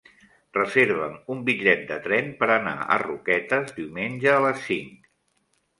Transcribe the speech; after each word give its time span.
Reserva'm 0.57 1.13
un 1.33 1.43
bitllet 1.49 1.85
de 1.91 1.99
tren 2.07 2.33
per 2.41 2.49
anar 2.55 2.75
a 2.95 2.99
Roquetes 3.07 3.79
diumenge 3.81 4.37
a 4.37 4.45
les 4.49 4.69
cinc. 4.73 5.11